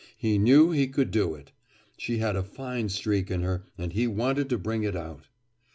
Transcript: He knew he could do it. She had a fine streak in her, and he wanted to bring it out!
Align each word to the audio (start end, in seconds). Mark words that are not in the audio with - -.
He 0.17 0.39
knew 0.39 0.71
he 0.71 0.87
could 0.87 1.11
do 1.11 1.35
it. 1.35 1.51
She 1.95 2.17
had 2.17 2.35
a 2.35 2.41
fine 2.41 2.89
streak 2.89 3.29
in 3.29 3.43
her, 3.43 3.67
and 3.77 3.93
he 3.93 4.07
wanted 4.07 4.49
to 4.49 4.57
bring 4.57 4.81
it 4.81 4.95
out! 4.95 5.27